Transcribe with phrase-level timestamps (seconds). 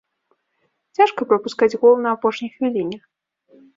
[0.99, 2.97] Цяжка прапускаць гол на апошняй хвіліне.